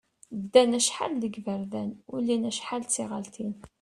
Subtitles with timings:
[0.41, 3.53] Ddan acḥal deg yiberdan, ulin acḥal d tiɣalin.